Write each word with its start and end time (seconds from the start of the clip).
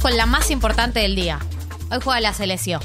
con 0.00 0.16
la 0.16 0.26
más 0.26 0.50
importante 0.50 1.00
del 1.00 1.14
día. 1.14 1.38
Hoy 1.90 1.98
juega 2.02 2.20
la 2.20 2.34
selección. 2.34 2.80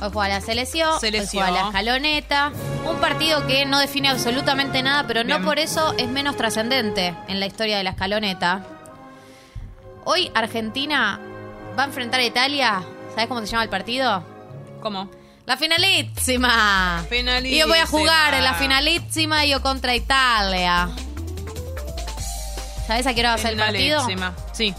Hoy 0.00 0.10
juega 0.12 0.28
la 0.34 0.40
selección, 0.40 0.98
Selección. 0.98 1.44
hoy 1.44 1.50
juega 1.50 1.62
la 1.62 1.68
escaloneta. 1.68 2.52
Un 2.88 2.96
partido 2.98 3.46
que 3.46 3.64
no 3.66 3.78
define 3.78 4.08
absolutamente 4.08 4.82
nada, 4.82 5.06
pero 5.06 5.22
no 5.24 5.42
por 5.42 5.58
eso 5.58 5.94
es 5.98 6.08
menos 6.08 6.36
trascendente 6.36 7.14
en 7.28 7.38
la 7.38 7.46
historia 7.46 7.76
de 7.78 7.84
la 7.84 7.90
escaloneta. 7.90 8.64
Hoy 10.04 10.30
Argentina 10.34 11.20
va 11.78 11.84
a 11.84 11.86
enfrentar 11.86 12.18
a 12.20 12.24
Italia. 12.24 12.82
¿Sabes 13.10 13.28
cómo 13.28 13.40
se 13.40 13.46
llama 13.46 13.62
el 13.62 13.68
partido? 13.68 14.24
¿Cómo? 14.80 15.08
La 15.46 15.56
finalísima. 15.56 17.04
Finalísima. 17.08 17.54
Y 17.54 17.58
yo 17.60 17.68
voy 17.68 17.78
a 17.78 17.86
jugar 17.86 18.34
en 18.34 18.42
la 18.42 18.54
finalísima 18.54 19.44
yo 19.44 19.60
contra 19.62 19.94
Italia. 19.94 20.88
¿Sabes 22.86 23.06
a 23.06 23.14
qué 23.14 23.20
hora 23.20 23.30
va 23.30 23.34
a 23.36 23.38
ser 23.38 23.52
el 23.52 23.58
partido? 23.58 24.00
Finalísima. 24.04 24.34
Sí. 24.52 24.74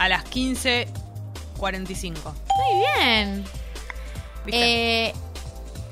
A 0.00 0.08
las 0.08 0.24
15.45. 0.24 2.14
Muy 2.56 2.84
bien. 2.96 3.44
¿Viste? 4.46 5.06
Eh, 5.08 5.14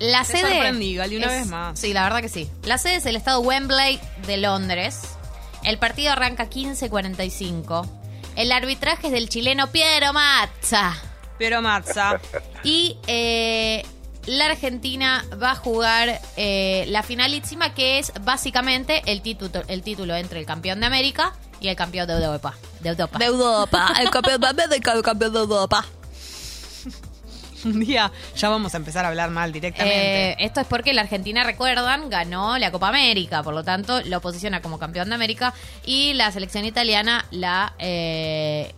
la 0.01 0.21
Te 0.25 0.33
sede. 0.39 0.41
sorprendí, 0.53 0.95
Gali, 0.97 1.17
una 1.17 1.27
es- 1.27 1.33
vez 1.43 1.47
más. 1.47 1.79
Sí, 1.79 1.93
la 1.93 2.05
verdad 2.05 2.21
que 2.21 2.29
sí. 2.29 2.49
La 2.65 2.79
sede 2.79 2.97
es 2.97 3.07
el 3.07 3.17
estado 3.17 3.41
Wembley 3.41 4.01
de 4.27 4.37
Londres. 4.39 5.01
El 5.65 5.79
partido 5.79 6.13
arranca 6.13 6.49
15.45. 6.49 7.87
El 8.37 8.53
arbitraje 8.53 9.09
es 9.09 9.13
del 9.13 9.29
chileno 9.29 9.67
Piero 9.71 10.13
Mazza. 10.13 10.95
Pero 11.39 11.61
Matza. 11.61 12.21
Y 12.65 12.97
eh, 13.09 13.85
la 14.27 14.47
Argentina 14.47 15.25
va 15.43 15.53
a 15.53 15.55
jugar 15.57 16.21
eh, 16.37 16.85
la 16.89 17.03
finalísima, 17.03 17.75
que 17.75 17.99
es 17.99 18.13
básicamente 18.23 19.03
el 19.07 19.21
título, 19.23 19.63
el 19.69 19.83
título 19.83 20.15
entre 20.17 20.41
el 20.41 20.47
campeón 20.47 20.81
de 20.81 20.87
América 20.87 21.33
y 21.61 21.69
el 21.69 21.77
campeón 21.77 22.07
de 22.07 22.15
Europa. 22.15 22.55
De 22.81 22.91
Europa. 22.91 23.19
Europa. 23.25 23.93
El 24.01 24.11
campeón 24.11 24.41
de 24.41 24.81
campeón 24.81 25.33
de 25.33 25.39
Europa. 25.39 25.85
Un 27.65 27.81
día 27.81 28.13
ya 28.37 28.49
vamos 28.49 28.75
a 28.75 28.77
empezar 28.77 29.05
a 29.05 29.09
hablar 29.09 29.31
mal 29.31 29.53
directamente. 29.53 30.31
Eh, 30.31 30.37
esto 30.39 30.61
es 30.61 30.67
porque 30.67 30.93
la 30.93 31.03
Argentina, 31.03 31.45
recuerdan, 31.45 32.09
ganó 32.09 32.59
la 32.59 32.71
Copa 32.71 32.89
América, 32.89 33.43
por 33.43 33.55
lo 33.55 33.65
tanto 33.65 34.01
lo 34.03 34.21
posiciona 34.21 34.63
como 34.63 34.79
campeón 34.79 35.09
de 35.09 35.15
América 35.15 35.55
y 35.85 36.15
la 36.15 36.31
selección 36.31 36.65
italiana 36.65 37.25
la 37.31 37.75
eh, 37.79 38.73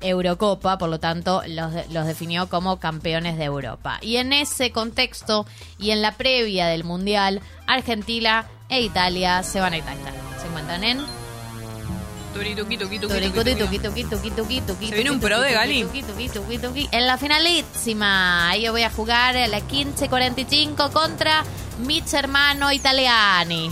Eurocopa, 0.00 0.78
por 0.78 0.88
lo 0.88 0.98
tanto 0.98 1.42
los, 1.46 1.72
los 1.90 2.06
definió 2.06 2.48
como 2.48 2.78
campeones 2.78 3.36
de 3.36 3.44
Europa. 3.44 3.98
Y 4.00 4.16
en 4.16 4.32
ese 4.32 4.70
contexto 4.72 5.46
y 5.78 5.90
en 5.90 6.02
la 6.02 6.12
previa 6.12 6.66
del 6.66 6.84
Mundial, 6.84 7.42
Argentina 7.66 8.46
e 8.68 8.80
Italia 8.80 9.42
se 9.42 9.60
van 9.60 9.74
a 9.74 9.78
Italia. 9.78 10.12
Se 10.40 10.46
encuentran 10.46 10.84
en 10.84 11.25
Se 14.88 14.94
viene 14.94 15.10
un 15.10 15.20
pro 15.20 15.40
de 15.40 15.52
Gali. 15.52 15.86
En 16.92 17.06
la 17.06 17.18
finalísima, 17.18 18.56
yo 18.56 18.72
voy 18.72 18.82
a 18.82 18.90
jugar 18.90 19.36
a 19.36 19.46
la 19.46 19.60
15.45 19.60 20.92
contra 20.92 21.44
mis 21.78 22.12
hermanos 22.14 22.72
italiani. 22.72 23.70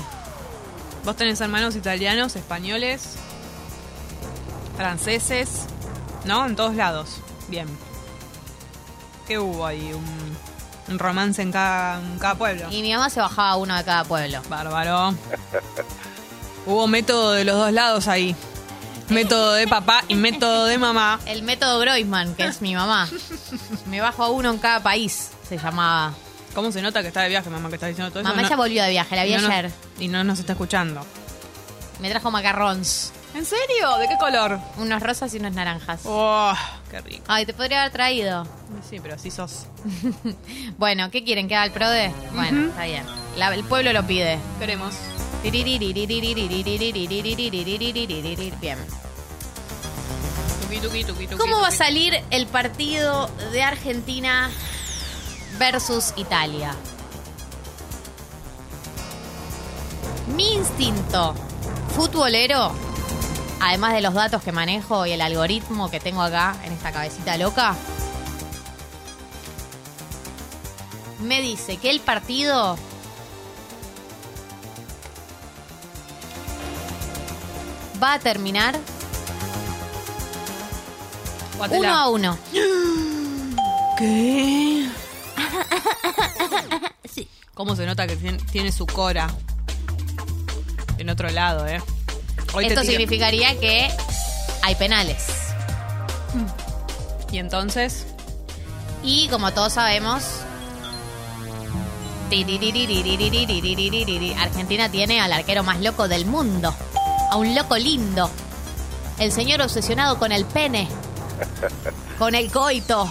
Vos 1.05 1.17
tenés 1.17 1.41
hermanos 1.41 1.77
italianos, 1.77 2.37
españoles, 2.37 3.17
franceses, 4.77 5.67
¿no? 6.25 6.47
En 6.47 6.57
todos 6.57 6.75
lados. 6.75 7.19
Bien. 7.49 7.67
¿Qué 9.27 9.39
hubo 9.39 9.67
ahí? 9.67 9.93
Un, 9.93 10.37
un 10.93 10.99
romance 10.99 11.43
en 11.43 11.53
cada, 11.53 11.99
en 12.01 12.19
cada 12.19 12.35
pueblo. 12.35 12.67
Y 12.71 12.83
mi 12.83 12.93
mamá 12.93 13.11
se 13.11 13.21
bajaba 13.21 13.57
uno 13.57 13.77
de 13.77 13.85
cada 13.85 14.05
pueblo. 14.05 14.41
Bárbaro. 14.49 15.15
Hubo 16.67 16.87
método 16.87 17.33
de 17.33 17.45
los 17.45 17.57
dos 17.57 17.73
lados 17.73 18.09
ahí. 18.09 18.35
Método 19.09 19.53
de 19.55 19.69
papá 19.69 20.03
y 20.09 20.15
método 20.15 20.65
de 20.67 20.79
mamá. 20.79 21.21
El 21.27 21.43
método 21.43 21.79
Groisman, 21.81 22.35
que 22.35 22.45
es 22.47 22.61
mi 22.63 22.75
mamá. 22.75 23.09
Me 23.87 24.01
bajo 24.01 24.25
a 24.25 24.31
uno 24.31 24.51
en 24.51 24.59
cada 24.59 24.83
país, 24.83 25.31
se 25.49 25.59
llamaba. 25.59 26.15
¿Cómo 26.55 26.71
se 26.73 26.81
nota 26.83 27.03
que 27.03 27.09
está 27.09 27.23
de 27.23 27.29
viaje, 27.29 27.51
mamá, 27.51 27.69
que 27.69 27.75
está 27.75 27.87
diciendo 27.89 28.11
todo 28.11 28.21
eso? 28.21 28.29
Mamá 28.29 28.43
No- 28.43 28.49
ya 28.49 28.57
volvió 28.57 28.83
de 28.85 28.91
viaje, 28.91 29.17
la 29.17 29.25
vi 29.25 29.33
y 29.33 29.37
no 29.37 29.43
nos- 29.43 29.51
ayer. 29.51 29.73
y 29.99 30.09
no 30.09 30.25
nos 30.25 30.39
está 30.39 30.53
escuchando. 30.53 31.05
Me 32.01 32.09
trajo 32.11 32.31
macarrons. 32.31 33.13
¿En 33.35 33.45
serio? 33.45 33.97
¿De 33.99 34.07
qué 34.09 34.17
color? 34.17 34.61
Unos 34.79 35.03
rosas 35.03 35.35
y 35.35 35.39
unos 35.39 35.53
naranjas. 35.55 36.03
Oh, 36.05 36.53
qué 36.91 37.01
rico. 37.01 37.25
Ay, 37.27 37.45
te 37.45 37.53
podría 37.53 37.81
haber 37.83 37.93
traído. 37.93 38.47
Sí, 38.89 39.01
pero 39.03 39.17
así 39.17 39.31
sos. 39.31 39.67
Bueno, 40.79 41.11
¿qué 41.11 41.25
quieren? 41.25 41.49
¿Que 41.49 41.57
haga 41.57 41.67
el 41.67 41.73
PRODE? 41.73 42.13
Bueno, 42.33 42.69
está 42.69 42.85
bien. 42.85 43.05
La- 43.37 43.53
el 43.55 43.65
pueblo 43.65 43.93
lo 43.93 44.05
pide. 44.07 44.39
Queremos. 44.61 44.95
Bien. 48.61 48.87
¿Cómo 51.39 51.61
va 51.61 51.69
a 51.69 51.71
salir 51.71 52.15
el 52.31 52.47
partido 52.47 53.29
de 53.53 53.63
Argentina 53.63 54.51
versus 55.59 56.15
Italia? 56.17 56.75
Mi 60.35 60.55
instinto 60.55 61.35
futbolero, 61.95 62.73
además 63.61 63.93
de 63.93 64.01
los 64.01 64.15
datos 64.15 64.43
que 64.43 64.51
manejo 64.51 65.05
y 65.05 65.13
el 65.13 65.21
algoritmo 65.21 65.91
que 65.91 66.01
tengo 66.01 66.23
acá 66.23 66.57
en 66.65 66.73
esta 66.73 66.91
cabecita 66.91 67.37
loca, 67.37 67.77
me 71.21 71.43
dice 71.43 71.77
que 71.77 71.91
el 71.91 72.01
partido 72.01 72.77
va 78.05 78.13
a 78.15 78.19
terminar 78.19 78.79
Guatela. 81.57 81.81
uno 81.81 81.95
a 81.99 82.09
uno. 82.11 82.39
¿Qué? 83.99 84.87
Sí. 87.13 87.29
¿Cómo 87.55 87.75
se 87.77 87.87
nota 87.87 88.07
que 88.07 88.19
tien- 88.19 88.45
tiene 88.51 88.71
su 88.73 88.87
cora? 88.87 89.29
En 90.99 91.09
otro 91.11 91.31
lado, 91.31 91.67
¿eh? 91.67 91.81
Hoy 92.55 92.67
Esto 92.67 92.83
significaría 92.83 93.59
que 93.59 93.89
hay 94.63 94.75
penales. 94.75 95.27
Y 97.33 97.39
entonces, 97.39 98.07
Y 99.03 99.29
como 99.29 99.53
todos 99.53 99.75
sabemos, 99.75 100.23
Argentina 104.39 104.89
tiene 104.89 105.21
al 105.21 105.33
arquero 105.33 105.63
más 105.63 105.81
loco 105.81 106.09
del 106.09 106.27
mundo. 106.27 106.75
A 107.31 107.37
un 107.37 107.55
loco 107.55 107.77
lindo. 107.77 108.31
El 109.19 109.33
señor 109.33 109.61
obsesionado 109.63 110.19
con 110.19 110.33
el 110.33 110.45
pene. 110.45 110.89
Con 112.19 112.35
el 112.35 112.51
coito. 112.51 113.11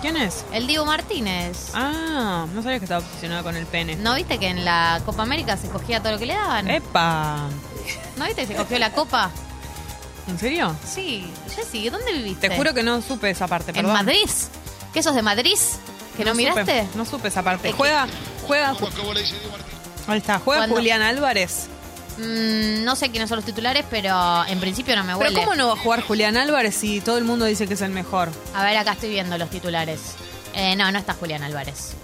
¿quién 0.00 0.16
es? 0.16 0.46
El 0.52 0.66
Diego 0.66 0.86
Martínez. 0.86 1.72
Ah, 1.74 2.46
no 2.54 2.62
sabía 2.62 2.78
que 2.78 2.86
estaba 2.86 3.04
obsesionada 3.04 3.42
con 3.42 3.54
el 3.54 3.66
pene. 3.66 3.96
¿No 3.96 4.14
viste 4.14 4.38
que 4.38 4.48
en 4.48 4.64
la 4.64 4.98
Copa 5.04 5.22
América 5.24 5.58
se 5.58 5.68
cogía 5.68 6.00
todo 6.00 6.12
lo 6.12 6.18
que 6.18 6.24
le 6.24 6.32
daban? 6.32 6.70
¡Epa! 6.70 7.36
¿No 8.16 8.24
viste 8.24 8.40
que 8.42 8.46
se 8.46 8.54
cogió 8.54 8.78
la 8.78 8.92
copa? 8.92 9.30
¿En 10.26 10.38
serio? 10.38 10.74
Sí, 10.90 11.30
Jessy, 11.54 11.90
¿dónde 11.90 12.12
viviste? 12.14 12.48
Te 12.48 12.56
juro 12.56 12.72
que 12.72 12.82
no 12.82 13.02
supe 13.02 13.28
esa 13.28 13.46
parte, 13.46 13.72
¿En 13.72 13.76
perdón. 13.76 13.92
Madrid? 13.92 14.30
¿Que 14.94 15.02
sos 15.02 15.14
de 15.14 15.20
Madrid? 15.22 15.58
¿Que 16.16 16.24
no, 16.24 16.34
miraste? 16.34 16.88
no 16.94 17.04
supe 17.04 17.28
esa 17.28 17.42
parte. 17.42 17.70
Juega, 17.72 18.06
juega. 18.46 18.74
Ahí 20.06 20.18
está, 20.18 20.38
juega 20.38 20.60
Cuando- 20.62 20.76
Julián 20.76 21.02
Álvarez. 21.02 21.68
Mm, 22.20 22.84
no 22.84 22.96
sé 22.96 23.10
quiénes 23.10 23.28
son 23.28 23.36
los 23.36 23.44
titulares, 23.44 23.84
pero 23.90 24.44
en 24.46 24.60
principio 24.60 24.94
no 24.96 25.04
me 25.04 25.14
huele. 25.14 25.30
Pero 25.30 25.44
¿cómo 25.44 25.56
no 25.56 25.68
va 25.68 25.72
a 25.74 25.76
jugar 25.76 26.02
Julián 26.02 26.36
Álvarez 26.36 26.74
si 26.74 27.00
todo 27.00 27.18
el 27.18 27.24
mundo 27.24 27.46
dice 27.46 27.66
que 27.66 27.74
es 27.74 27.80
el 27.80 27.92
mejor? 27.92 28.30
A 28.54 28.62
ver, 28.64 28.76
acá 28.76 28.92
estoy 28.92 29.10
viendo 29.10 29.38
los 29.38 29.48
titulares. 29.50 30.00
Eh, 30.54 30.76
no, 30.76 30.90
no 30.92 30.98
está 30.98 31.14
Julián 31.14 31.42
Álvarez. 31.42 31.94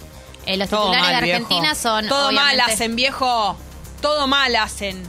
Eh, 0.46 0.56
los 0.56 0.68
Todo 0.70 0.90
titulares 0.92 1.12
mal, 1.12 1.20
de 1.20 1.26
viejo. 1.26 1.42
Argentina 1.44 1.74
son. 1.74 2.08
Todo 2.08 2.32
mal 2.32 2.46
obviamente, 2.54 2.72
hacen, 2.72 2.96
viejo. 2.96 3.56
Todo 4.00 4.26
mal 4.26 4.54
hacen. 4.56 5.02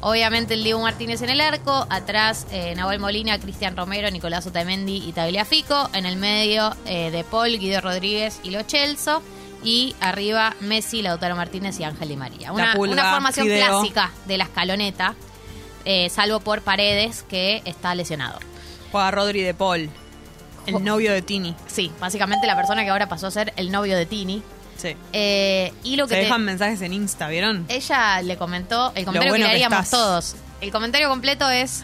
Obviamente 0.00 0.52
el 0.52 0.62
Diego 0.62 0.80
Martínez 0.80 1.22
en 1.22 1.30
el 1.30 1.40
arco. 1.40 1.86
Atrás, 1.88 2.46
eh, 2.50 2.74
Nahuel 2.76 3.00
Molina, 3.00 3.38
Cristian 3.40 3.74
Romero, 3.74 4.10
Nicolás 4.10 4.46
Otamendi 4.46 5.02
y 5.08 5.12
Tagliafico. 5.14 5.88
En 5.94 6.04
el 6.04 6.16
medio, 6.16 6.76
eh, 6.84 7.10
De 7.10 7.24
Paul, 7.24 7.58
Guido 7.58 7.80
Rodríguez 7.80 8.38
y 8.42 8.50
Lo 8.50 8.62
Celso. 8.64 9.22
Y 9.64 9.96
arriba, 10.00 10.54
Messi, 10.60 11.00
Lautaro 11.02 11.34
Martínez 11.36 11.80
y 11.80 11.84
Ángel 11.84 12.08
Di 12.08 12.16
María. 12.16 12.52
Una, 12.52 12.74
Pulga, 12.74 12.92
una 12.92 13.10
formación 13.12 13.46
Fideo. 13.46 13.66
clásica 13.80 14.10
de 14.26 14.38
la 14.38 14.44
escaloneta. 14.44 15.14
eh, 15.86 16.08
salvo 16.10 16.40
por 16.40 16.62
Paredes, 16.62 17.24
que 17.28 17.60
está 17.66 17.94
lesionado. 17.94 18.38
Juega 18.92 19.10
Rodri 19.10 19.42
de 19.42 19.52
Paul, 19.52 19.90
el 20.66 20.72
Jo- 20.74 20.80
novio 20.80 21.12
de 21.12 21.20
Tini. 21.20 21.54
Sí, 21.66 21.90
básicamente 22.00 22.46
la 22.46 22.56
persona 22.56 22.84
que 22.84 22.90
ahora 22.90 23.06
pasó 23.08 23.26
a 23.26 23.30
ser 23.30 23.52
el 23.56 23.70
novio 23.70 23.94
de 23.96 24.06
Tini. 24.06 24.42
Sí. 24.78 24.96
Eh, 25.12 25.72
y 25.82 25.96
lo 25.96 26.06
que 26.06 26.14
Se 26.14 26.20
te- 26.20 26.22
dejan 26.24 26.42
mensajes 26.44 26.80
en 26.80 26.92
Insta, 26.94 27.28
¿vieron? 27.28 27.66
ella 27.68 28.22
le 28.22 28.36
comentó 28.38 28.92
el 28.94 29.04
comentario 29.04 29.30
bueno 29.32 29.44
que 29.46 29.48
le 29.52 29.64
haríamos 29.64 29.90
todos. 29.90 30.36
El 30.64 30.72
comentario 30.72 31.10
completo 31.10 31.48
es, 31.50 31.82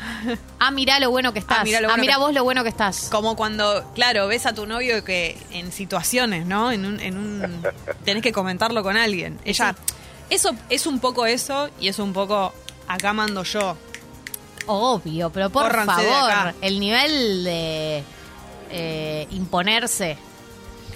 ah, 0.59 0.71
mirá 0.71 0.99
lo 1.00 1.11
bueno 1.11 1.35
que 1.35 1.38
estás. 1.38 1.59
Ah, 1.59 1.61
Ah, 1.61 1.65
mirá 1.65 1.81
mirá, 1.81 1.88
lo 1.88 1.88
bueno 1.94 2.12
que- 2.12 2.19
vos 2.19 2.35
lo 2.35 2.44
bueno 2.44 2.62
que 2.62 2.71
estás. 2.71 3.09
Como 3.11 3.37
cuando, 3.37 3.85
claro, 3.94 4.27
ves 4.27 4.47
a 4.47 4.55
tu 4.55 4.67
novio 4.67 5.05
que 5.05 5.37
en 5.50 5.71
situaciones, 5.71 6.47
¿no? 6.47 6.73
En 6.73 6.87
un, 6.87 6.99
en 7.00 7.19
un 7.19 7.62
tenés 8.06 8.23
que 8.23 8.32
comentarlo 8.32 8.82
con 8.82 8.97
alguien. 8.97 9.38
Ella, 9.44 9.75
eso 10.31 10.53
es 10.71 10.87
un 10.87 10.99
poco 10.99 11.27
eso 11.27 11.69
y 11.79 11.88
es 11.88 11.99
un 11.99 12.15
poco 12.15 12.55
acá 12.88 13.12
mando 13.12 13.43
yo. 13.43 13.77
Obvio, 14.67 15.31
pero 15.31 15.50
por 15.50 15.65
Córranse 15.65 16.03
favor, 16.09 16.55
el 16.62 16.81
nivel 16.81 17.44
de 17.44 18.03
eh, 18.71 19.27
imponerse 19.31 20.17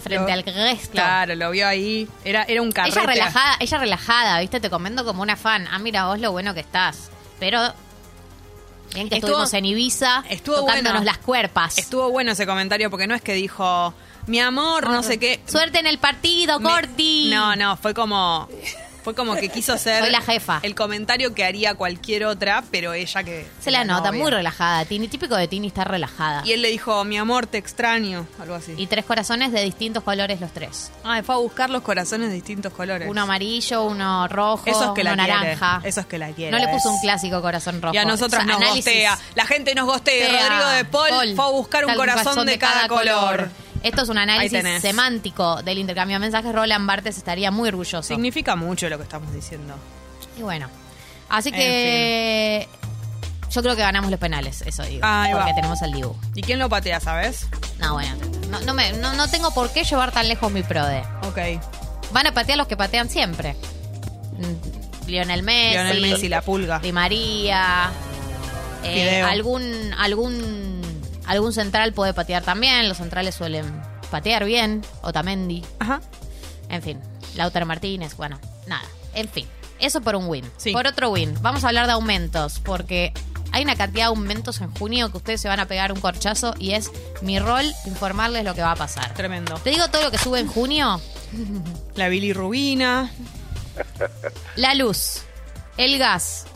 frente 0.02 0.26
Lo- 0.28 0.32
al 0.32 0.42
resto. 0.44 0.92
Claro, 0.92 1.34
lo 1.34 1.50
vio 1.50 1.66
ahí. 1.66 2.08
Era, 2.24 2.44
era 2.44 2.62
un 2.62 2.70
carrete. 2.72 2.98
Ella 2.98 3.06
relajada, 3.06 3.56
ella 3.60 3.78
relajada, 3.78 4.40
¿viste? 4.40 4.60
Te 4.60 4.70
comento 4.70 5.04
como 5.04 5.22
una 5.22 5.36
fan. 5.36 5.66
Ah, 5.70 5.78
mira 5.78 6.06
vos 6.06 6.18
lo 6.20 6.30
bueno 6.32 6.54
que 6.54 6.60
estás. 6.60 7.10
Pero 7.38 7.60
bien 8.94 9.08
que 9.08 9.16
Estuvo- 9.16 9.30
estuvimos 9.42 9.54
en 9.54 9.64
Ibiza 9.64 10.24
estuvo 10.28 10.56
tocándonos 10.56 11.00
bueno. 11.00 11.04
las 11.04 11.18
cuerpas. 11.18 11.78
Estuvo 11.78 12.10
bueno 12.10 12.32
ese 12.32 12.46
comentario 12.46 12.90
porque 12.90 13.06
no 13.06 13.14
es 13.14 13.22
que 13.22 13.34
dijo, 13.34 13.92
mi 14.26 14.38
amor, 14.40 14.88
no 14.88 15.02
sé 15.02 15.18
qué. 15.18 15.40
Suerte 15.46 15.78
en 15.80 15.86
el 15.86 15.98
partido, 15.98 16.58
Me- 16.60 16.68
Corti. 16.70 17.30
No, 17.30 17.56
no, 17.56 17.76
fue 17.76 17.92
como. 17.94 18.48
Fue 19.04 19.14
como 19.14 19.36
que 19.36 19.48
quiso 19.50 19.76
ser. 19.78 20.00
Soy 20.02 20.10
la 20.10 20.20
jefa. 20.22 20.60
El 20.62 20.74
comentario 20.74 21.34
que 21.34 21.44
haría 21.44 21.74
cualquier 21.74 22.24
otra, 22.24 22.64
pero 22.70 22.92
ella 22.94 23.22
que. 23.22 23.46
Se 23.60 23.70
la 23.70 23.84
nota, 23.84 24.08
novia. 24.08 24.22
muy 24.22 24.30
relajada. 24.30 24.84
Tini, 24.86 25.06
típico 25.08 25.36
de 25.36 25.46
Tini 25.46 25.66
estar 25.68 25.88
relajada. 25.88 26.42
Y 26.44 26.52
él 26.52 26.62
le 26.62 26.68
dijo, 26.70 27.04
mi 27.04 27.18
amor, 27.18 27.46
te 27.46 27.58
extraño. 27.58 28.26
Algo 28.40 28.54
así. 28.54 28.74
Y 28.76 28.86
tres 28.86 29.04
corazones 29.04 29.52
de 29.52 29.62
distintos 29.62 30.02
colores 30.02 30.40
los 30.40 30.50
tres. 30.52 30.90
Ah, 31.04 31.20
fue 31.24 31.34
a 31.34 31.38
buscar 31.38 31.70
los 31.70 31.82
corazones 31.82 32.28
de 32.30 32.34
distintos 32.34 32.72
colores. 32.72 33.08
Uno 33.08 33.22
amarillo, 33.22 33.84
uno 33.84 34.26
rojo, 34.28 34.62
Eso 34.66 34.84
es 34.84 34.90
que 34.94 35.02
uno 35.02 35.16
la 35.16 35.24
quiere. 35.24 35.40
naranja. 35.40 35.80
Eso 35.84 36.00
es 36.00 36.06
que 36.06 36.18
la 36.18 36.28
quiere. 36.30 36.50
No 36.50 36.58
le 36.58 36.68
puso 36.72 36.90
un 36.90 36.98
clásico 37.00 37.42
corazón 37.42 37.82
rojo. 37.82 37.94
Y 37.94 37.98
a 37.98 38.04
nosotras 38.04 38.42
O 38.42 38.46
sea, 38.46 38.52
nos 38.54 38.62
análisis. 38.62 38.84
gostea. 38.84 39.18
La 39.34 39.46
gente 39.46 39.74
nos 39.74 39.86
gostea. 39.86 40.28
Rodrigo 40.48 40.68
de 40.70 40.84
Paul, 40.86 41.08
Paul, 41.10 41.36
fue 41.36 41.44
a 41.44 41.48
buscar 41.48 41.84
un 41.86 41.94
corazón, 41.94 42.46
de 42.46 42.58
cada, 42.58 42.88
color. 42.88 43.50
Esto 43.84 44.02
es 44.02 44.08
un 44.08 44.18
análisis 44.18 44.60
semántico 44.80 45.62
del 45.62 45.78
intercambio 45.78 46.16
de 46.16 46.20
mensajes. 46.20 46.52
Roland 46.52 46.86
Barthes 46.86 47.16
estaría 47.18 47.50
muy 47.50 47.68
orgulloso. 47.68 48.02
Significa 48.02 48.56
mucho 48.56 48.88
lo 48.88 48.96
que 48.96 49.04
estamos 49.04 49.32
diciendo. 49.32 49.74
Y 50.38 50.42
bueno. 50.42 50.68
Así 51.28 51.52
que 51.52 52.68
yo 53.50 53.62
creo 53.62 53.76
que 53.76 53.82
ganamos 53.82 54.10
los 54.10 54.18
penales, 54.18 54.62
eso 54.62 54.82
digo. 54.84 55.00
Ahí 55.04 55.32
va. 55.32 55.40
porque 55.40 55.54
tenemos 55.54 55.80
al 55.82 55.92
Dibu. 55.92 56.16
¿Y 56.34 56.42
quién 56.42 56.58
lo 56.58 56.68
patea, 56.68 56.98
sabes? 57.00 57.46
No, 57.78 57.92
bueno. 57.94 58.16
No, 58.50 58.60
no, 58.60 58.74
me- 58.74 58.92
no, 58.94 59.12
no 59.14 59.28
tengo 59.28 59.50
por 59.52 59.70
qué 59.72 59.84
llevar 59.84 60.12
tan 60.12 60.28
lejos 60.28 60.50
mi 60.50 60.62
prode. 60.62 61.02
Ok. 61.22 61.38
Van 62.12 62.26
a 62.26 62.32
patear 62.32 62.58
los 62.58 62.66
que 62.66 62.76
patean 62.76 63.08
siempre. 63.08 63.54
Mm, 64.38 65.08
Lionel 65.08 65.42
Messi. 65.42 65.70
Lionel 65.72 66.00
Messi, 66.00 66.28
la 66.28 66.40
pulga. 66.42 66.78
Di 66.78 66.92
María. 66.92 67.90
eh, 68.82 69.22
algún, 69.22 69.92
algún, 69.98 70.80
algún 71.26 71.52
central 71.52 71.92
puede 71.92 72.14
patear 72.14 72.42
también. 72.42 72.88
Los 72.88 72.98
centrales 72.98 73.34
suelen 73.34 73.64
patear 74.10 74.44
bien. 74.44 74.82
Otamendi. 75.02 75.64
Ajá. 75.78 76.00
En 76.68 76.82
fin. 76.82 77.00
Lautaro 77.36 77.66
Martínez. 77.66 78.16
Bueno, 78.16 78.38
nada. 78.66 78.84
En 79.14 79.28
fin. 79.28 79.46
Eso 79.78 80.00
por 80.00 80.16
un 80.16 80.26
win. 80.28 80.44
Sí. 80.56 80.72
Por 80.72 80.86
otro 80.86 81.10
win. 81.10 81.36
Vamos 81.42 81.64
a 81.64 81.68
hablar 81.68 81.86
de 81.86 81.92
aumentos. 81.92 82.60
Porque 82.64 83.12
hay 83.52 83.64
una 83.64 83.76
cantidad 83.76 84.04
de 84.04 84.08
aumentos 84.08 84.60
en 84.60 84.70
junio 84.74 85.10
que 85.10 85.18
ustedes 85.18 85.40
se 85.40 85.48
van 85.48 85.60
a 85.60 85.66
pegar 85.66 85.92
un 85.92 86.00
corchazo. 86.00 86.54
Y 86.58 86.72
es 86.72 86.90
mi 87.22 87.38
rol 87.38 87.64
informarles 87.86 88.44
lo 88.44 88.54
que 88.54 88.62
va 88.62 88.72
a 88.72 88.76
pasar. 88.76 89.12
Tremendo. 89.14 89.54
Te 89.56 89.70
digo 89.70 89.88
todo 89.88 90.02
lo 90.02 90.10
que 90.10 90.18
sube 90.18 90.40
en 90.40 90.48
junio. 90.48 91.00
La 91.94 92.08
bilirrubina. 92.08 93.10
La 94.56 94.74
luz, 94.74 95.22
el 95.76 95.98
gas, 95.98 96.46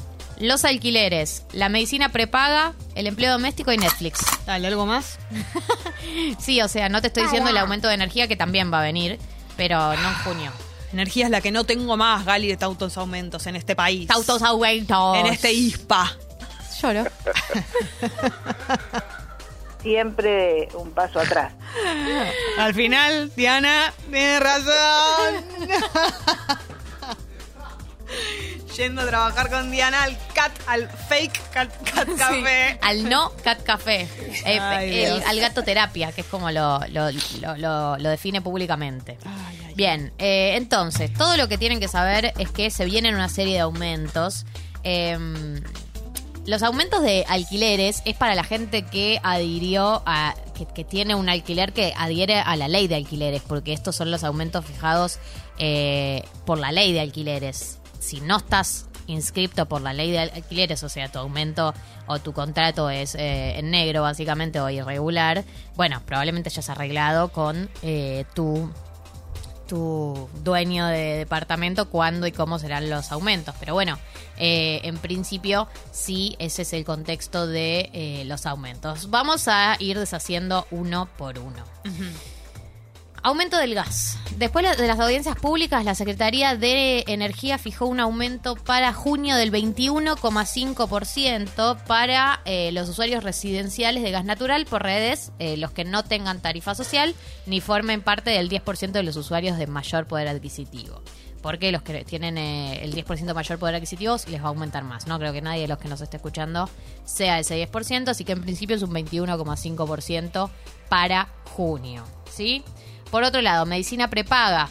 los 0.40 0.64
alquileres, 0.64 1.44
la 1.52 1.69
medicina 1.69 2.11
prepaga, 2.11 2.75
el 2.94 3.06
empleo 3.06 3.32
doméstico 3.32 3.73
y 3.73 3.79
Netflix. 3.79 4.20
Dale, 4.46 4.69
¿algo 4.69 4.87
más? 4.87 5.19
Sí, 6.38 6.61
o 6.62 6.69
sea, 6.69 6.88
no 6.88 7.00
te 7.02 7.08
estoy 7.08 7.25
diciendo 7.25 7.50
el 7.50 7.56
aumento 7.58 7.87
de 7.88 7.94
energía 7.94 8.29
que 8.29 8.37
también 8.37 8.73
va 8.73 8.81
a 8.81 8.82
venir, 8.82 9.19
pero 9.56 9.94
no 9.94 10.08
en 10.08 10.14
junio. 10.25 10.52
Energía 10.93 11.26
es 11.26 11.31
la 11.31 11.40
que 11.40 11.50
no 11.50 11.64
tengo 11.64 11.96
más, 11.96 12.25
Gali, 12.25 12.49
de 12.49 12.56
tautos 12.56 12.96
aumentos 12.96 13.46
en 13.46 13.56
este 13.56 13.76
país. 13.76 14.11
Autos 14.11 14.43
aumentos. 14.43 15.19
En 15.19 15.26
este 15.26 15.52
ISPA. 15.52 16.17
Lloro. 16.81 17.05
siempre 19.82 20.69
un 20.75 20.90
paso 20.93 21.20
atrás. 21.20 21.52
Al 22.58 22.75
final, 22.75 23.31
Diana 23.35 23.93
tiene 24.11 24.40
razón. 24.40 25.44
Yendo 28.78 29.02
a 29.02 29.06
trabajar 29.06 29.50
con 29.50 29.70
Diana 29.72 30.04
al 30.04 30.16
cat, 30.34 30.52
al 30.69 30.88
fake 30.88 31.50
cat, 31.50 31.69
cat 31.94 32.08
café. 32.16 32.78
Al 32.80 33.08
no 33.08 33.32
cat 33.42 33.62
café. 33.64 34.02
Eh, 34.46 34.58
Ay, 34.60 34.88
el- 35.04 35.14
Dios. 35.16 35.22
al 35.26 35.40
gato 35.40 35.62
terapia, 35.64 36.12
que 36.12 36.20
es 36.20 36.26
como 36.28 36.50
lo, 36.52 36.78
lo, 36.90 37.10
lo- 37.40 37.56
lo- 37.56 37.98
lo 37.98 38.08
define 38.08 38.40
públicamente. 38.40 39.19
Ay, 39.26 39.58
ay, 39.66 39.75
Bien, 39.75 40.12
eh, 40.19 40.54
entonces, 40.56 41.12
todo 41.12 41.36
lo 41.36 41.48
que 41.48 41.58
tienen 41.58 41.80
que 41.80 41.88
saber 41.88 42.32
es 42.38 42.50
que 42.50 42.70
se 42.70 42.84
vienen 42.84 43.16
una 43.16 43.28
serie 43.28 43.54
de 43.54 43.60
aumentos. 43.60 44.46
Em, 44.84 45.60
los 46.46 46.62
aumentos 46.62 47.02
de 47.02 47.25
alquileres 47.28 48.00
es 48.04 48.16
para 48.16 48.34
la 48.36 48.44
gente 48.44 48.82
que 48.86 49.19
adhirió 49.25 50.02
a. 50.06 50.34
Que, 50.56 50.66
que 50.66 50.84
tiene 50.84 51.14
un 51.16 51.28
alquiler 51.28 51.72
que 51.72 51.92
adhiere 51.96 52.38
a 52.40 52.54
la 52.56 52.69
ley 52.69 52.86
de 52.88 52.94
alquileres, 52.94 53.42
porque 53.42 53.72
estos 53.72 53.96
son 53.96 54.10
los 54.12 54.22
aumentos 54.25 54.64
fijados 54.64 55.19
eh, 55.58 56.22
por 56.46 56.58
la 56.58 56.70
ley 56.72 56.92
de 56.92 57.00
alquileres. 57.00 57.78
Si 57.98 58.20
no 58.20 58.36
estás 58.38 58.86
inscripto 59.06 59.66
por 59.66 59.80
la 59.80 59.92
ley 59.92 60.10
de 60.10 60.18
al- 60.18 60.30
alquileres, 60.34 60.82
o 60.82 60.88
sea, 60.88 61.10
tu 61.10 61.18
aumento 61.18 61.74
o 62.06 62.18
tu 62.18 62.32
contrato 62.32 62.90
es 62.90 63.14
eh, 63.14 63.58
en 63.58 63.70
negro 63.70 64.02
básicamente 64.02 64.60
o 64.60 64.68
irregular, 64.70 65.44
bueno, 65.76 66.02
probablemente 66.04 66.48
hayas 66.50 66.68
arreglado 66.70 67.28
con 67.28 67.68
eh, 67.82 68.24
tu 68.34 68.70
tu 69.66 70.30
dueño 70.42 70.86
de 70.86 71.18
departamento 71.18 71.90
cuándo 71.90 72.26
y 72.26 72.32
cómo 72.32 72.58
serán 72.58 72.88
los 72.88 73.12
aumentos. 73.12 73.54
Pero 73.60 73.74
bueno, 73.74 73.98
eh, 74.38 74.80
en 74.84 74.96
principio 74.96 75.68
sí, 75.92 76.36
ese 76.38 76.62
es 76.62 76.72
el 76.72 76.86
contexto 76.86 77.46
de 77.46 77.90
eh, 77.92 78.22
los 78.24 78.46
aumentos. 78.46 79.10
Vamos 79.10 79.46
a 79.46 79.76
ir 79.78 79.98
deshaciendo 79.98 80.66
uno 80.70 81.06
por 81.18 81.38
uno. 81.38 81.62
Aumento 83.22 83.56
del 83.58 83.74
gas. 83.74 84.18
Después 84.36 84.78
de 84.78 84.86
las 84.86 85.00
audiencias 85.00 85.34
públicas, 85.34 85.84
la 85.84 85.96
Secretaría 85.96 86.54
de 86.54 87.02
Energía 87.08 87.58
fijó 87.58 87.86
un 87.86 87.98
aumento 87.98 88.54
para 88.54 88.92
junio 88.92 89.34
del 89.34 89.50
21,5% 89.50 91.82
para 91.84 92.40
eh, 92.44 92.70
los 92.70 92.88
usuarios 92.88 93.24
residenciales 93.24 94.04
de 94.04 94.12
gas 94.12 94.24
natural 94.24 94.66
por 94.66 94.84
redes, 94.84 95.32
eh, 95.40 95.56
los 95.56 95.72
que 95.72 95.84
no 95.84 96.04
tengan 96.04 96.40
tarifa 96.40 96.76
social 96.76 97.16
ni 97.46 97.60
formen 97.60 98.02
parte 98.02 98.30
del 98.30 98.48
10% 98.48 98.92
de 98.92 99.02
los 99.02 99.16
usuarios 99.16 99.58
de 99.58 99.66
mayor 99.66 100.06
poder 100.06 100.28
adquisitivo. 100.28 101.02
Porque 101.42 101.72
los 101.72 101.82
que 101.82 102.04
tienen 102.04 102.38
eh, 102.38 102.84
el 102.84 102.94
10% 102.94 103.34
mayor 103.34 103.58
poder 103.58 103.74
adquisitivo 103.74 104.14
les 104.28 104.40
va 104.40 104.46
a 104.46 104.50
aumentar 104.50 104.84
más. 104.84 105.08
No 105.08 105.18
creo 105.18 105.32
que 105.32 105.42
nadie 105.42 105.62
de 105.62 105.68
los 105.68 105.78
que 105.78 105.88
nos 105.88 106.00
esté 106.00 106.18
escuchando 106.18 106.70
sea 107.04 107.40
ese 107.40 107.56
10%, 107.68 108.08
así 108.08 108.24
que 108.24 108.30
en 108.32 108.42
principio 108.42 108.76
es 108.76 108.82
un 108.82 108.90
21,5% 108.90 110.50
para 110.88 111.26
junio. 111.56 112.04
¿Sí? 112.30 112.62
Por 113.10 113.22
otro 113.22 113.40
lado, 113.40 113.66
medicina 113.66 114.08
prepaga. 114.08 114.68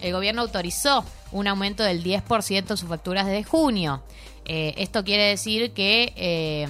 El 0.00 0.12
gobierno 0.12 0.42
autorizó 0.42 1.04
un 1.32 1.46
aumento 1.48 1.82
del 1.82 2.02
10% 2.04 2.70
en 2.70 2.76
sus 2.76 2.88
facturas 2.88 3.26
desde 3.26 3.44
junio. 3.44 4.02
Eh, 4.44 4.74
esto 4.76 5.04
quiere 5.04 5.24
decir 5.24 5.72
que 5.72 6.12
eh, 6.16 6.68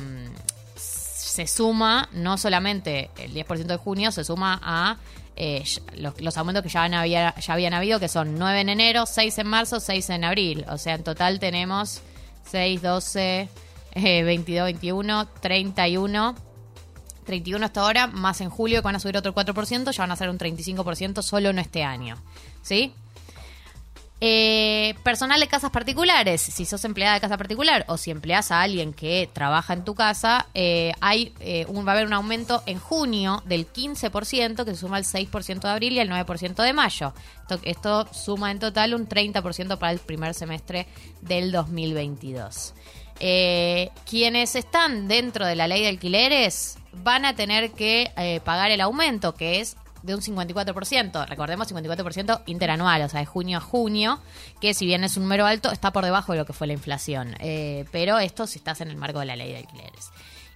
se 0.74 1.46
suma, 1.46 2.08
no 2.12 2.38
solamente 2.38 3.10
el 3.18 3.32
10% 3.32 3.66
de 3.66 3.76
junio, 3.76 4.10
se 4.10 4.24
suma 4.24 4.58
a 4.62 4.96
eh, 5.40 5.62
los, 5.94 6.36
aumentos 6.36 6.64
que 6.64 6.68
ya, 6.68 6.88
ya 6.88 7.52
habían 7.52 7.72
habido, 7.72 8.00
que 8.00 8.08
son 8.08 8.38
9 8.40 8.60
en 8.60 8.68
enero, 8.70 9.06
6 9.06 9.38
en 9.38 9.46
marzo, 9.46 9.78
6 9.78 10.10
en 10.10 10.24
abril. 10.24 10.64
O 10.68 10.78
sea, 10.78 10.94
en 10.94 11.04
total 11.04 11.38
tenemos 11.38 12.02
6, 12.50 12.82
12, 12.82 13.48
eh, 13.92 14.22
22, 14.24 14.64
21, 14.64 15.26
31. 15.40 16.34
31 17.28 17.62
hasta 17.64 17.82
ahora, 17.82 18.06
más 18.06 18.40
en 18.40 18.48
julio 18.48 18.80
que 18.80 18.86
van 18.86 18.96
a 18.96 19.00
subir 19.00 19.18
otro 19.18 19.34
4%, 19.34 19.92
ya 19.92 20.02
van 20.02 20.10
a 20.10 20.16
ser 20.16 20.30
un 20.30 20.38
35% 20.38 21.20
solo 21.20 21.50
en 21.50 21.58
este 21.58 21.84
año. 21.84 22.16
¿Sí? 22.62 22.94
Eh, 24.20 24.94
personal 25.04 25.38
de 25.38 25.46
casas 25.46 25.70
particulares, 25.70 26.40
si 26.40 26.64
sos 26.64 26.84
empleada 26.84 27.14
de 27.14 27.20
casa 27.20 27.36
particular 27.36 27.84
o 27.86 27.98
si 27.98 28.10
empleas 28.10 28.50
a 28.50 28.62
alguien 28.62 28.92
que 28.92 29.28
trabaja 29.32 29.74
en 29.74 29.84
tu 29.84 29.94
casa, 29.94 30.46
eh, 30.54 30.92
hay 31.00 31.32
eh, 31.38 31.66
va 31.66 31.92
a 31.92 31.94
haber 31.94 32.06
un 32.06 32.14
aumento 32.14 32.62
en 32.66 32.80
junio 32.80 33.42
del 33.44 33.70
15% 33.70 34.64
que 34.64 34.70
se 34.72 34.76
suma 34.76 34.96
al 34.96 35.04
6% 35.04 35.60
de 35.60 35.68
abril 35.68 35.92
y 35.92 36.00
al 36.00 36.08
9% 36.08 36.62
de 36.62 36.72
mayo. 36.72 37.12
Esto, 37.42 37.60
esto 37.62 38.08
suma 38.12 38.50
en 38.50 38.58
total 38.58 38.94
un 38.94 39.06
30% 39.06 39.78
para 39.78 39.92
el 39.92 39.98
primer 39.98 40.34
semestre 40.34 40.88
del 41.20 41.52
2022. 41.52 42.74
Eh, 43.20 43.90
quienes 44.08 44.54
están 44.54 45.08
dentro 45.08 45.44
de 45.44 45.56
la 45.56 45.66
ley 45.66 45.82
de 45.82 45.88
alquileres 45.88 46.78
van 46.92 47.24
a 47.24 47.34
tener 47.34 47.72
que 47.72 48.12
eh, 48.16 48.40
pagar 48.44 48.70
el 48.70 48.80
aumento, 48.80 49.34
que 49.34 49.60
es 49.60 49.76
de 50.02 50.14
un 50.14 50.20
54%. 50.20 51.26
Recordemos 51.26 51.72
54% 51.72 52.42
interanual, 52.46 53.02
o 53.02 53.08
sea, 53.08 53.20
de 53.20 53.26
junio 53.26 53.58
a 53.58 53.60
junio, 53.60 54.20
que 54.60 54.74
si 54.74 54.86
bien 54.86 55.04
es 55.04 55.16
un 55.16 55.24
número 55.24 55.46
alto, 55.46 55.70
está 55.70 55.92
por 55.92 56.04
debajo 56.04 56.32
de 56.32 56.38
lo 56.38 56.46
que 56.46 56.52
fue 56.52 56.66
la 56.66 56.72
inflación. 56.72 57.34
Eh, 57.40 57.84
pero 57.90 58.18
esto 58.18 58.46
si 58.46 58.58
estás 58.58 58.80
en 58.80 58.88
el 58.88 58.96
marco 58.96 59.20
de 59.20 59.26
la 59.26 59.36
ley 59.36 59.52
de 59.52 59.58
alquileres. 59.58 60.10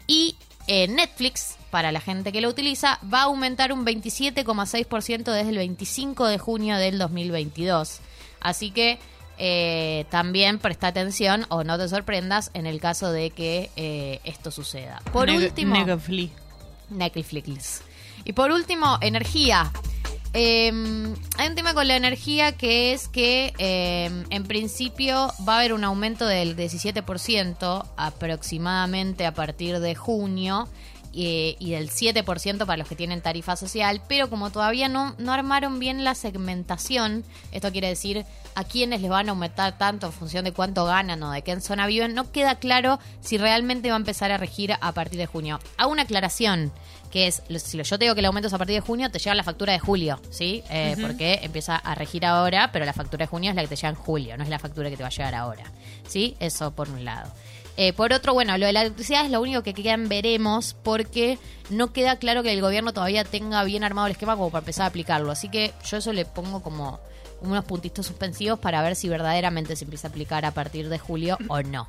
Y 0.07 0.37
eh, 0.69 0.89
Netflix, 0.89 1.57
para 1.71 1.93
la 1.93 2.01
gente 2.01 2.33
que 2.33 2.41
lo 2.41 2.49
utiliza, 2.49 2.99
va 3.12 3.21
a 3.21 3.25
aumentar 3.25 3.73
un 3.73 3.85
27,6% 3.85 5.25
desde 5.33 5.51
el 5.51 5.57
25 5.57 6.27
de 6.27 6.39
junio 6.39 6.77
del 6.77 6.99
2022. 6.99 8.01
Así 8.41 8.71
que 8.71 8.99
eh, 9.45 10.07
también 10.09 10.61
presta 10.61 10.87
atención 10.87 11.47
o 11.49 11.65
no 11.65 11.77
te 11.77 11.89
sorprendas 11.89 12.53
en 12.55 12.65
el 12.65 12.79
caso 12.79 13.11
de 13.11 13.31
que 13.31 13.71
eh, 13.75 14.21
esto 14.23 14.53
suceda. 14.53 15.03
Por 15.13 15.29
último. 15.31 15.75
Netflix. 16.89 17.83
Y 18.25 18.35
por 18.35 18.53
último, 18.53 18.99
energía. 19.01 19.73
Eh, 20.33 20.73
hay 21.39 21.49
un 21.49 21.55
tema 21.57 21.75
con 21.75 21.89
la 21.89 21.97
energía 21.97 22.53
que 22.53 22.93
es 22.93 23.09
que 23.09 23.53
eh, 23.59 24.09
en 24.31 24.45
principio 24.45 25.33
va 25.47 25.55
a 25.55 25.59
haber 25.59 25.73
un 25.73 25.83
aumento 25.83 26.25
del 26.25 26.57
17% 26.57 27.85
aproximadamente 27.97 29.27
a 29.27 29.35
partir 29.35 29.81
de 29.81 29.97
junio 29.97 30.69
eh, 31.14 31.57
y 31.59 31.73
del 31.73 31.90
7% 31.90 32.66
para 32.66 32.76
los 32.76 32.88
que 32.88 32.97
tienen 32.97 33.21
tarifa 33.21 33.57
social, 33.57 34.02
pero 34.09 34.31
como 34.31 34.50
todavía 34.50 34.88
no, 34.88 35.14
no 35.19 35.33
armaron 35.33 35.78
bien 35.78 36.04
la 36.04 36.14
segmentación, 36.14 37.25
esto 37.52 37.71
quiere 37.73 37.88
decir 37.88 38.25
a 38.54 38.64
quiénes 38.64 39.00
les 39.00 39.11
van 39.11 39.28
a 39.28 39.33
aumentar 39.33 39.76
tanto 39.78 40.07
en 40.07 40.12
función 40.12 40.45
de 40.45 40.52
cuánto 40.52 40.85
ganan 40.85 41.23
o 41.23 41.31
de 41.31 41.42
qué 41.42 41.59
zona 41.61 41.87
viven, 41.87 42.14
no 42.14 42.31
queda 42.33 42.57
claro 42.57 42.99
si 43.21 43.38
realmente 43.38 43.88
va 43.88 43.97
a 43.97 43.99
empezar 43.99 44.31
a 44.31 44.38
regir 44.38 44.73
a 44.81 44.92
partir 44.92 45.19
de 45.19 45.26
junio. 45.26 45.61
Hago 45.76 45.92
una 45.92 46.02
aclaración 46.02 46.73
que 47.11 47.26
es, 47.26 47.42
si 47.59 47.83
yo 47.83 47.99
te 47.99 48.07
digo 48.07 48.14
que 48.14 48.21
el 48.21 48.26
aumento 48.26 48.49
es 48.49 48.54
a 48.54 48.59
partir 48.59 48.75
de 48.75 48.81
junio, 48.81 49.11
te 49.11 49.19
llega 49.19 49.35
la 49.35 49.45
factura 49.45 49.75
de 49.75 49.78
julio, 49.78 50.19
¿sí? 50.31 50.64
Eh, 50.71 50.97
Porque 50.99 51.40
empieza 51.42 51.76
a 51.76 51.95
regir 51.95 52.25
ahora, 52.25 52.73
pero 52.73 52.87
la 52.87 52.95
factura 52.95 53.25
de 53.25 53.28
junio 53.28 53.50
es 53.50 53.57
la 53.57 53.62
que 53.62 53.69
te 53.69 53.76
llega 53.76 53.90
en 53.90 53.95
julio, 53.97 54.37
no 54.38 54.42
es 54.42 54.49
la 54.49 54.59
factura 54.59 54.88
que 54.88 54.97
te 54.97 55.02
va 55.02 55.09
a 55.09 55.12
llegar 55.12 55.35
ahora, 55.35 55.64
¿sí? 56.09 56.37
Eso 56.40 56.71
por 56.71 56.88
un 56.88 57.04
lado. 57.04 57.31
Eh, 57.76 57.93
por 57.93 58.12
otro, 58.12 58.35
bueno, 58.35 58.57
lo 58.59 58.67
de 58.67 58.73
la 58.73 58.83
electricidad 58.83 59.25
es 59.25 59.31
lo 59.31 59.41
único 59.41 59.62
que 59.62 59.73
queda 59.73 59.95
en 59.95 60.09
veremos 60.09 60.75
porque 60.83 61.38
no 61.71 61.93
queda 61.93 62.17
claro 62.17 62.43
que 62.43 62.52
el 62.52 62.61
gobierno 62.61 62.93
todavía 62.93 63.25
tenga 63.25 63.64
bien 63.64 63.83
armado 63.83 64.07
el 64.07 64.12
esquema 64.12 64.37
como 64.37 64.50
para 64.50 64.61
empezar 64.61 64.85
a 64.85 64.88
aplicarlo. 64.88 65.31
Así 65.31 65.49
que 65.49 65.73
yo 65.85 65.97
eso 65.97 66.12
le 66.12 66.25
pongo 66.25 66.62
como 66.62 67.00
unos 67.41 67.64
puntitos 67.64 68.07
suspensivos 68.07 68.59
para 68.59 68.83
ver 68.83 68.95
si 68.95 69.09
verdaderamente 69.09 69.75
se 69.76 69.85
empieza 69.85 70.09
a 70.09 70.11
aplicar 70.11 70.45
a 70.45 70.52
partir 70.52 70.88
de 70.88 70.99
julio 70.99 71.38
o 71.49 71.62
no. 71.62 71.88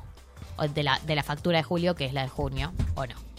O 0.56 0.68
de 0.68 0.82
la, 0.82 1.00
de 1.04 1.16
la 1.16 1.22
factura 1.22 1.58
de 1.58 1.64
julio, 1.64 1.94
que 1.94 2.06
es 2.06 2.12
la 2.12 2.22
de 2.22 2.28
junio, 2.28 2.72
o 2.94 3.06
no. 3.06 3.33